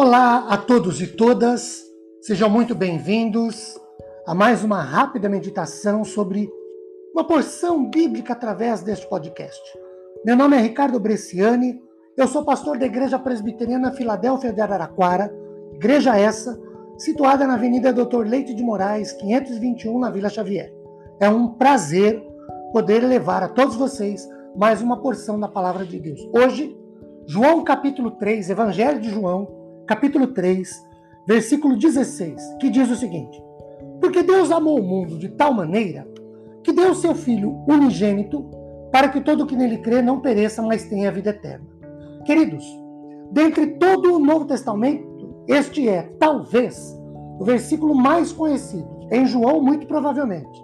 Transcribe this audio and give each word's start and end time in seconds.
Olá 0.00 0.46
a 0.48 0.56
todos 0.56 1.00
e 1.00 1.08
todas, 1.08 1.82
sejam 2.22 2.48
muito 2.48 2.72
bem-vindos 2.72 3.76
a 4.28 4.32
mais 4.32 4.62
uma 4.62 4.80
rápida 4.80 5.28
meditação 5.28 6.04
sobre 6.04 6.48
uma 7.12 7.26
porção 7.26 7.90
bíblica 7.90 8.32
através 8.32 8.80
deste 8.80 9.08
podcast. 9.08 9.60
Meu 10.24 10.36
nome 10.36 10.56
é 10.56 10.60
Ricardo 10.60 11.00
Bresciani, 11.00 11.82
eu 12.16 12.28
sou 12.28 12.44
pastor 12.44 12.78
da 12.78 12.86
Igreja 12.86 13.18
Presbiteriana 13.18 13.90
Filadélfia 13.90 14.52
de 14.52 14.60
Araraquara, 14.60 15.34
igreja 15.72 16.16
essa 16.16 16.56
situada 16.96 17.44
na 17.44 17.54
Avenida 17.54 17.92
Doutor 17.92 18.24
Leite 18.24 18.54
de 18.54 18.62
Moraes, 18.62 19.10
521, 19.14 19.98
na 19.98 20.12
Vila 20.12 20.28
Xavier. 20.28 20.72
É 21.18 21.28
um 21.28 21.54
prazer 21.54 22.24
poder 22.72 23.00
levar 23.00 23.42
a 23.42 23.48
todos 23.48 23.74
vocês 23.74 24.28
mais 24.54 24.80
uma 24.80 25.02
porção 25.02 25.40
da 25.40 25.48
palavra 25.48 25.84
de 25.84 25.98
Deus. 25.98 26.20
Hoje, 26.32 26.78
João 27.26 27.64
capítulo 27.64 28.12
3, 28.12 28.48
Evangelho 28.48 29.00
de 29.00 29.10
João, 29.10 29.57
capítulo 29.88 30.26
3, 30.26 30.86
versículo 31.26 31.74
16, 31.74 32.56
que 32.60 32.68
diz 32.68 32.90
o 32.90 32.94
seguinte: 32.96 33.42
Porque 34.00 34.22
Deus 34.22 34.50
amou 34.50 34.78
o 34.78 34.82
mundo 34.82 35.18
de 35.18 35.30
tal 35.30 35.54
maneira 35.54 36.06
que 36.62 36.72
deu 36.72 36.94
seu 36.94 37.14
Filho 37.14 37.64
unigênito 37.66 38.44
para 38.92 39.08
que 39.08 39.20
todo 39.22 39.46
que 39.46 39.56
nele 39.56 39.78
crê 39.78 40.02
não 40.02 40.20
pereça, 40.20 40.60
mas 40.60 40.84
tenha 40.84 41.08
a 41.08 41.12
vida 41.12 41.30
eterna. 41.30 41.66
Queridos, 42.26 42.64
dentre 43.32 43.66
todo 43.78 44.14
o 44.14 44.18
Novo 44.18 44.44
Testamento, 44.44 45.44
este 45.48 45.88
é, 45.88 46.02
talvez, 46.18 46.94
o 47.40 47.44
versículo 47.44 47.94
mais 47.94 48.30
conhecido, 48.30 49.08
em 49.10 49.24
João, 49.24 49.62
muito 49.62 49.86
provavelmente. 49.86 50.62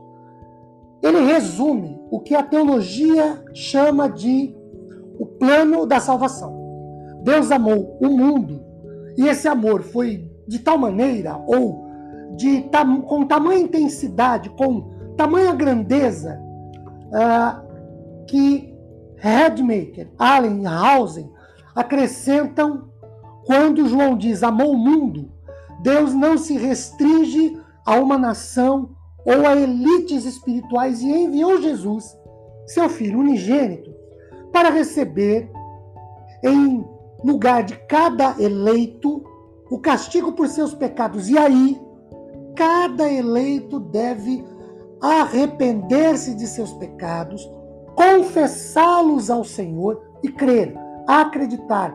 Ele 1.03 1.21
resume 1.21 1.99
o 2.11 2.21
que 2.21 2.35
a 2.35 2.43
teologia 2.43 3.43
chama 3.55 4.07
de 4.09 4.55
o 5.19 5.25
plano 5.25 5.87
da 5.87 5.99
salvação. 6.01 6.55
Deus 7.23 7.51
amou 7.51 7.97
o 8.03 8.09
mundo 8.09 8.54
e 9.17 9.27
esse 9.29 9.47
amor 9.49 9.83
foi 9.83 10.31
de 10.47 10.59
tal 10.59 10.79
maneira, 10.79 11.37
ou 11.47 11.85
de 12.37 12.63
tam, 12.63 13.01
com 13.03 13.27
tamanha 13.27 13.61
intensidade, 13.61 14.51
com 14.51 14.91
tamanha 15.17 15.55
grandeza, 15.55 16.41
uh, 17.09 18.25
que 18.27 18.75
Redmaker, 19.17 20.11
Allen 20.19 20.63
e 20.63 20.67
Hausen 20.67 21.31
acrescentam 21.75 22.89
quando 23.47 23.89
João 23.89 24.17
diz 24.17 24.43
amou 24.43 24.73
o 24.73 24.79
mundo, 24.79 25.31
Deus 25.81 26.15
não 26.15 26.37
se 26.39 26.57
restringe 26.57 27.59
a 27.85 27.97
uma 27.97 28.17
nação 28.17 28.91
ou 29.25 29.47
a 29.47 29.57
elites 29.57 30.25
espirituais 30.25 31.01
e 31.03 31.09
enviou 31.09 31.61
Jesus, 31.61 32.17
seu 32.67 32.89
filho 32.89 33.21
unigênito, 33.21 33.95
para 34.53 34.71
receber 34.71 35.51
em 36.43 36.85
lugar 37.25 37.65
de 37.65 37.75
cada 37.87 38.37
eleito 38.39 39.25
o 39.71 39.79
castigo 39.79 40.33
por 40.33 40.47
seus 40.49 40.75
pecados. 40.75 41.29
E 41.29 41.39
aí, 41.39 41.81
cada 42.55 43.11
eleito 43.11 43.81
deve 43.81 44.45
arrepender-se 45.01 46.35
de 46.35 46.47
seus 46.47 46.73
pecados, 46.75 47.51
confessá-los 47.95 49.31
ao 49.31 49.45
Senhor 49.45 50.01
e 50.23 50.29
crer, 50.29 50.75
acreditar, 51.07 51.95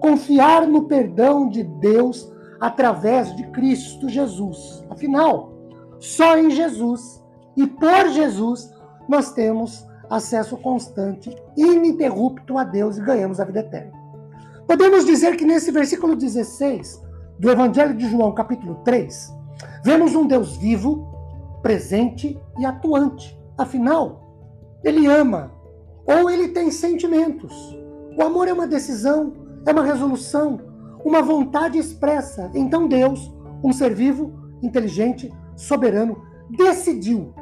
confiar 0.00 0.66
no 0.66 0.84
perdão 0.84 1.48
de 1.48 1.62
Deus 1.62 2.30
através 2.60 3.34
de 3.36 3.44
Cristo 3.48 4.08
Jesus. 4.08 4.84
Afinal, 4.90 5.52
só 5.98 6.36
em 6.36 6.50
Jesus 6.50 7.22
e 7.56 7.66
por 7.66 8.08
Jesus 8.08 8.72
nós 9.08 9.32
temos 9.32 9.86
acesso 10.08 10.56
constante, 10.56 11.34
ininterrupto 11.56 12.58
a 12.58 12.64
Deus 12.64 12.98
e 12.98 13.02
ganhamos 13.02 13.40
a 13.40 13.44
vida 13.44 13.60
eterna. 13.60 13.99
Podemos 14.70 15.04
dizer 15.04 15.36
que 15.36 15.44
nesse 15.44 15.72
versículo 15.72 16.14
16 16.14 17.02
do 17.40 17.50
Evangelho 17.50 17.92
de 17.92 18.08
João, 18.08 18.30
capítulo 18.32 18.76
3, 18.84 19.34
vemos 19.82 20.14
um 20.14 20.28
Deus 20.28 20.56
vivo, 20.56 21.08
presente 21.60 22.40
e 22.56 22.64
atuante. 22.64 23.36
Afinal, 23.58 24.30
ele 24.84 25.08
ama 25.08 25.50
ou 26.06 26.30
ele 26.30 26.50
tem 26.50 26.70
sentimentos. 26.70 27.52
O 28.16 28.22
amor 28.22 28.46
é 28.46 28.52
uma 28.52 28.68
decisão, 28.68 29.32
é 29.66 29.72
uma 29.72 29.82
resolução, 29.82 30.60
uma 31.04 31.20
vontade 31.20 31.76
expressa. 31.76 32.48
Então 32.54 32.86
Deus, 32.86 33.28
um 33.64 33.72
ser 33.72 33.92
vivo, 33.92 34.32
inteligente, 34.62 35.34
soberano, 35.56 36.22
decidiu, 36.48 37.34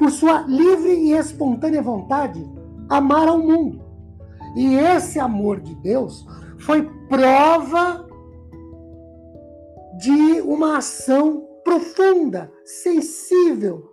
por 0.00 0.10
sua 0.10 0.40
livre 0.48 0.94
e 0.94 1.12
espontânea 1.12 1.80
vontade, 1.80 2.44
amar 2.88 3.28
ao 3.28 3.38
mundo. 3.38 3.80
E 4.56 4.74
esse 4.74 5.20
amor 5.20 5.60
de 5.60 5.76
Deus 5.76 6.26
foi 6.62 6.88
prova 7.08 8.06
de 9.98 10.40
uma 10.42 10.78
ação 10.78 11.46
profunda, 11.64 12.52
sensível, 12.64 13.88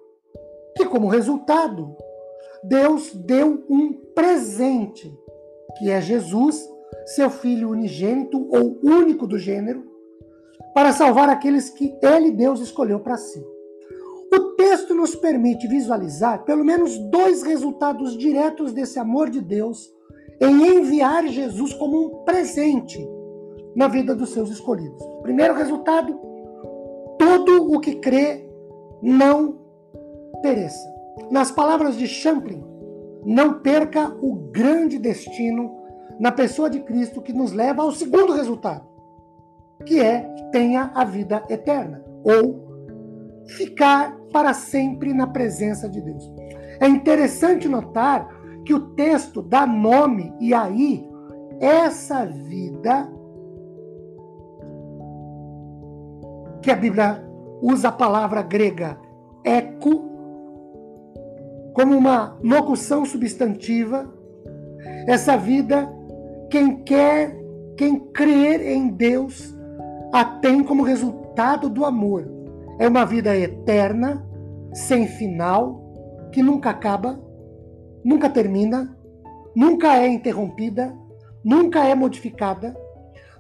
que 0.75 0.85
como 0.85 1.07
resultado, 1.07 1.96
Deus 2.63 3.13
deu 3.13 3.63
um 3.69 3.94
presente, 4.13 5.13
que 5.78 5.90
é 5.90 6.02
Jesus, 6.02 6.68
seu 7.16 7.30
filho 7.30 7.69
unigênito 7.69 8.47
ou 8.50 8.80
único 8.84 9.25
do 9.25 9.38
gênero, 9.38 9.84
para 10.74 10.94
salvar 10.94 11.30
aqueles 11.30 11.69
que 11.69 11.97
ele, 12.01 12.31
Deus, 12.31 12.59
escolheu 12.59 13.00
para 13.00 13.18
si. 13.18 13.44
O 14.31 14.56
texto 14.56 14.94
nos 14.94 15.16
permite 15.16 15.68
visualizar 15.68 16.44
pelo 16.44 16.63
menos 16.63 16.97
dois 17.09 17.41
resultados 17.41 18.16
diretos 18.16 18.72
desse 18.72 19.00
amor 19.00 19.30
de 19.30 19.41
Deus 19.41 19.91
em 20.40 20.78
enviar 20.78 21.28
Jesus 21.28 21.74
como 21.74 22.06
um 22.06 22.10
presente 22.24 23.08
na 23.76 23.88
vida 23.88 24.16
dos 24.16 24.30
seus 24.30 24.50
escolhidos. 24.50 25.04
Primeiro 25.22 25.54
resultado: 25.54 26.20
todo 27.18 27.74
o 27.74 27.80
que 27.80 27.96
crê 27.96 28.50
não 29.02 29.60
pereça. 30.42 30.88
Nas 31.30 31.52
palavras 31.52 31.98
de 31.98 32.08
Champlin, 32.08 32.64
não 33.26 33.60
perca 33.60 34.16
o 34.22 34.36
grande 34.52 34.98
destino 34.98 35.78
na 36.20 36.32
pessoa 36.32 36.70
de 36.70 36.80
Cristo 36.82 37.22
que 37.22 37.34
nos 37.34 37.52
leva 37.52 37.82
ao 37.82 37.92
segundo 37.92 38.34
resultado, 38.34 38.86
que 39.86 40.00
é 40.00 40.22
tenha 40.52 40.92
a 40.96 41.04
vida 41.04 41.44
eterna 41.50 42.04
ou 42.24 42.68
ficar 43.46 44.18
para 44.32 44.54
sempre 44.54 45.14
na 45.14 45.28
presença 45.28 45.90
de 45.90 46.02
Deus. 46.02 46.24
É 46.80 46.88
interessante 46.88 47.68
notar 47.68 48.28
que 48.66 48.74
o 48.74 48.80
texto 48.92 49.42
dá 49.42 49.66
nome 49.66 50.34
e 50.40 50.53
aí 50.53 51.08
essa 51.59 52.25
vida 52.25 53.12
que 56.62 56.72
a 56.72 56.75
Bíblia 56.75 57.24
usa 57.62 57.90
a 57.90 57.92
palavra 57.92 58.42
grega 58.42 58.98
eco 59.44 60.09
como 61.74 61.96
uma 61.96 62.38
locução 62.44 63.06
substantiva, 63.06 64.12
essa 65.08 65.38
vida 65.38 65.90
quem 66.50 66.84
quer, 66.84 67.38
quem 67.78 68.00
crer 68.12 68.62
em 68.62 68.90
Deus 68.90 69.56
a 70.12 70.25
tem 70.25 70.64
como 70.64 70.84
resultado 70.84 71.69
do 71.69 71.86
amor. 71.86 72.28
É 72.80 72.88
uma 72.88 73.06
vida 73.06 73.36
eterna, 73.38 74.25
sem 74.74 75.08
final, 75.08 75.81
que 76.31 76.42
nunca 76.42 76.72
acaba, 76.72 77.19
nunca 78.04 78.30
termina, 78.30 78.96
nunca 79.56 79.98
é 79.98 80.08
interrompida, 80.08 80.96
nunca 81.44 81.84
é 81.86 81.96
modificada, 81.96 82.76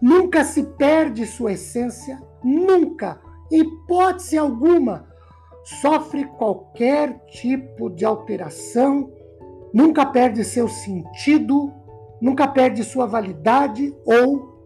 nunca 0.01 0.43
se 0.43 0.63
perde 0.63 1.25
sua 1.25 1.53
essência, 1.53 2.21
nunca, 2.43 3.19
hipótese 3.51 4.37
alguma, 4.37 5.07
sofre 5.63 6.25
qualquer 6.25 7.25
tipo 7.27 7.89
de 7.89 8.05
alteração, 8.05 9.11
nunca 9.73 10.05
perde 10.05 10.43
seu 10.43 10.67
sentido, 10.67 11.73
nunca 12.21 12.47
perde 12.47 12.83
sua 12.83 13.05
validade 13.05 13.95
ou 14.05 14.57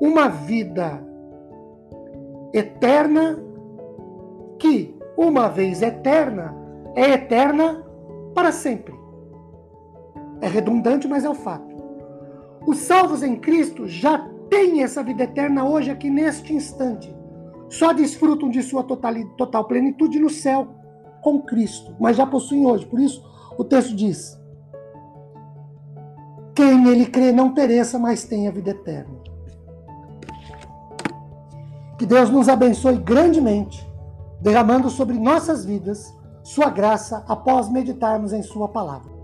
uma 0.00 0.28
vida 0.28 1.04
eterna 2.52 3.38
que, 4.58 4.96
uma 5.16 5.48
vez 5.48 5.82
eterna, 5.82 6.54
é 6.94 7.10
eterna 7.10 7.84
para 8.34 8.52
sempre. 8.52 8.99
É 10.40 10.48
redundante, 10.48 11.06
mas 11.06 11.24
é 11.24 11.28
o 11.30 11.34
fato. 11.34 11.68
Os 12.66 12.78
salvos 12.78 13.22
em 13.22 13.36
Cristo 13.36 13.86
já 13.86 14.18
têm 14.48 14.82
essa 14.82 15.02
vida 15.02 15.24
eterna 15.24 15.64
hoje, 15.64 15.90
aqui 15.90 16.10
neste 16.10 16.52
instante. 16.52 17.14
Só 17.68 17.92
desfrutam 17.92 18.50
de 18.50 18.62
sua 18.62 18.82
total, 18.82 19.64
plenitude 19.64 20.18
no 20.18 20.28
céu 20.28 20.68
com 21.22 21.40
Cristo, 21.42 21.94
mas 22.00 22.16
já 22.16 22.26
possuem 22.26 22.66
hoje. 22.66 22.86
Por 22.86 22.98
isso, 22.98 23.22
o 23.56 23.64
texto 23.64 23.94
diz: 23.94 24.38
Quem 26.54 26.78
nele 26.78 27.06
crê 27.06 27.32
não 27.32 27.54
pereça, 27.54 27.98
mas 27.98 28.24
tenha 28.24 28.50
vida 28.50 28.70
eterna. 28.70 29.20
Que 31.96 32.06
Deus 32.06 32.30
nos 32.30 32.48
abençoe 32.48 32.96
grandemente, 32.96 33.86
derramando 34.40 34.88
sobre 34.88 35.18
nossas 35.18 35.64
vidas 35.64 36.18
sua 36.42 36.70
graça 36.70 37.24
após 37.28 37.68
meditarmos 37.68 38.32
em 38.32 38.42
Sua 38.42 38.68
palavra. 38.68 39.19